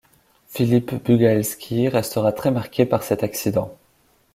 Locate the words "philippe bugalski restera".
0.47-2.31